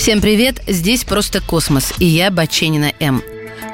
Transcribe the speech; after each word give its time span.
Всем 0.00 0.22
привет, 0.22 0.62
здесь 0.66 1.04
«Просто 1.04 1.42
космос» 1.42 1.92
и 1.98 2.06
я, 2.06 2.30
Баченина 2.30 2.94
М. 3.00 3.22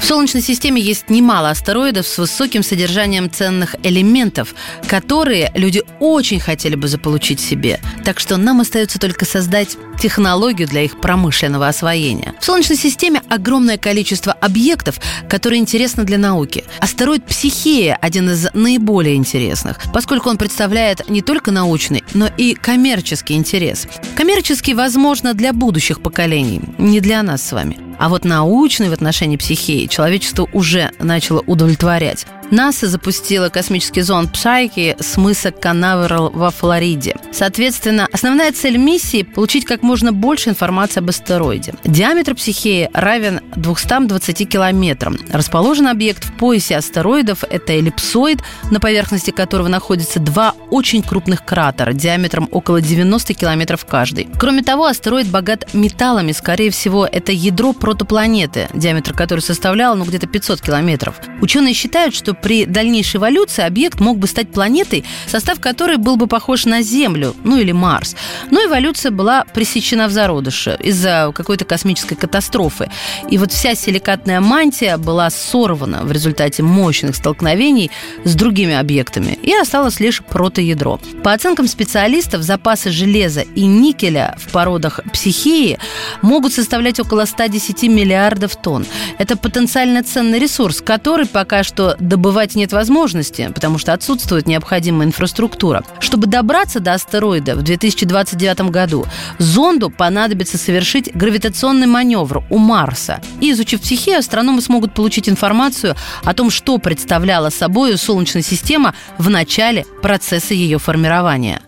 В 0.01 0.05
Солнечной 0.05 0.43
системе 0.43 0.83
есть 0.83 1.09
немало 1.09 1.51
астероидов 1.51 2.05
с 2.05 2.19
высоким 2.19 2.65
содержанием 2.65 3.31
ценных 3.31 3.77
элементов, 3.85 4.57
которые 4.89 5.53
люди 5.55 5.85
очень 6.01 6.41
хотели 6.41 6.75
бы 6.75 6.89
заполучить 6.89 7.39
себе. 7.39 7.79
Так 8.05 8.19
что 8.19 8.39
нам 8.39 8.61
остается 8.61 8.99
только 8.99 9.25
создать 9.25 9.77
технологию 9.99 10.69
для 10.69 10.83
их 10.83 11.01
промышленного 11.01 11.69
освоения. 11.69 12.35
В 12.41 12.45
Солнечной 12.45 12.77
системе 12.77 13.23
огромное 13.29 13.79
количество 13.79 14.33
объектов, 14.33 15.01
которые 15.29 15.61
интересны 15.61 16.05
для 16.05 16.19
науки. 16.19 16.65
Астероид 16.81 17.25
Психея– 17.25 17.99
один 18.01 18.31
из 18.31 18.49
наиболее 18.55 19.17
интересных, 19.17 19.79
поскольку 19.93 20.31
он 20.31 20.39
представляет 20.39 21.09
не 21.09 21.23
только 21.23 21.51
научный, 21.51 22.05
но 22.15 22.29
и 22.37 22.55
коммерческий 22.55 23.35
интерес. 23.35 23.87
Коммерческий, 24.15 24.75
возможно, 24.75 25.35
для 25.35 25.53
будущих 25.53 26.01
поколений, 26.01 26.61
не 26.79 27.01
для 27.01 27.23
нас 27.23 27.43
с 27.43 27.53
вами. 27.53 27.79
А 27.99 28.09
вот 28.09 28.25
научный 28.25 28.91
в 28.91 28.93
отношении 28.93 29.37
психеи 29.37 29.87
человечество 29.87 30.49
уже 30.53 30.91
начало 30.99 31.43
удовлетворять. 31.47 32.27
НАСА 32.51 32.87
запустила 32.89 33.49
космический 33.49 34.03
зонд 34.03 34.33
Псайки 34.33 34.97
с 35.01 35.17
мыса 35.17 35.51
Канаверал 35.51 36.31
во 36.31 36.51
Флориде. 36.51 37.17
Соответственно, 37.33 38.09
основная 38.13 38.53
цель 38.53 38.77
миссии– 38.77 39.23
получить 39.35 39.65
как 39.65 39.83
можно 39.83 40.13
больше 40.13 40.51
информации 40.51 41.01
об 41.01 41.09
астероиде. 41.09 41.75
Диаметр 41.85 42.35
Психеи 42.35 42.91
равен 42.93 43.41
220 43.57 44.49
километрам. 44.49 45.19
Расположен 45.31 45.89
объект 45.89 46.25
в 46.25 46.33
поясе 46.33 46.77
астероидов– 46.77 47.45
это 47.51 47.73
эллипсоид, 47.73 48.41
на 48.71 48.81
поверхности 48.81 49.31
которого 49.31 49.69
находятся 49.69 50.21
два 50.21 50.55
очень 50.71 51.03
крупных 51.03 51.45
кратера 51.45 51.93
диаметром 51.93 52.49
около 52.51 52.81
90 52.81 53.35
километров 53.35 53.85
каждый. 53.85 54.29
Кроме 54.39 54.63
того, 54.63 54.87
астероид 54.87 55.29
богат 55.29 55.75
металлами. 55.75 56.33
Скорее 56.33 56.71
всего, 56.71 57.07
это 57.07 57.33
ядро 57.33 57.73
протопланеты, 57.73 58.69
диаметр 58.75 59.13
которой 59.13 59.41
составлял 59.41 59.97
ну, 59.97 60.05
где-то 60.05 60.27
500 60.27 60.61
километров. 60.61 61.17
Ученые 61.41 61.75
считают, 61.75 62.15
что 62.15 62.35
при 62.35 62.65
дальнейшей 62.65 63.19
эволюции 63.19 63.65
объект 63.65 64.01
мог 64.01 64.19
бы 64.19 64.27
стать 64.27 64.53
планетой, 64.53 65.05
состав 65.27 65.61
которой 65.61 65.97
был 65.97 66.17
бы 66.17 66.27
похож 66.27 66.65
на 66.65 66.83
Землю, 66.83 67.26
ну 67.45 67.59
или 67.59 67.73
Марс. 67.73 68.17
Но 68.51 68.65
эволюция 68.65 69.11
была 69.11 69.45
пресечена 69.45 70.09
в 70.09 70.13
зародыше 70.13 70.77
из-за 70.81 71.33
какой-то 71.35 71.65
космической 71.65 72.15
катастрофы. 72.15 72.91
И 73.31 73.39
вот 73.39 73.53
вся 73.53 73.75
силикатная 73.75 74.41
мантия 74.41 74.97
была 74.97 75.31
сорвана 75.31 76.03
в 76.03 76.13
результате 76.13 76.63
мощных 76.63 77.17
столкновений 77.17 77.91
с 78.25 78.35
другими 78.35 78.75
объектами, 78.75 79.39
и 79.43 79.55
осталось 79.55 80.01
лишь 80.01 80.23
протоядро. 80.23 81.01
По 81.23 81.33
оценкам 81.33 81.67
специалистов, 81.69 82.43
запасы 82.43 82.91
железа 82.91 83.43
и 83.43 83.65
никеля 83.67 84.37
в 84.39 84.51
породах 84.51 85.01
психеи 85.13 85.79
могут 86.23 86.53
составлять 86.53 87.01
около 87.01 87.25
110 87.25 87.83
миллиардов 87.85 88.57
тонн. 88.57 88.87
Это 89.19 89.37
потенциально 89.37 90.03
ценный 90.03 90.39
ресурс, 90.39 90.81
который 90.81 91.27
пока 91.27 91.63
что 91.63 91.97
добывать 92.01 92.55
нет 92.55 92.73
возможности, 92.73 93.51
потому 93.55 93.79
что 93.79 93.93
отсутствует 93.93 94.47
необходимая 94.47 95.09
инфраструктура. 95.09 95.85
Чтобы 96.01 96.27
добраться 96.27 96.81
до 96.81 96.95
астероида 97.07 97.55
в 97.55 97.63
2029 97.63 98.71
году, 98.71 99.07
зонду 99.39 99.91
понадобится 99.91 100.59
совершить 100.59 101.15
гравитационный 101.15 101.87
маневр 101.87 102.43
у 102.51 102.59
Марса. 102.59 103.21
И 103.41 103.53
изучив 103.53 103.81
психею, 103.81 104.19
астрономы 104.19 104.61
смогут 104.61 104.93
получить 104.93 105.29
информацию 105.29 105.95
о 106.25 106.35
том, 106.35 106.51
что 106.51 106.79
представляла 106.79 107.51
собой 107.51 107.97
Солнечная 107.97 108.43
система 108.43 108.95
в 109.19 109.31
начале 109.31 109.87
процесса 110.03 110.55
ее 110.55 110.79
формирования. 110.79 111.61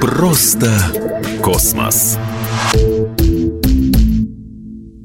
Просто 0.00 0.70
космос. 1.42 2.18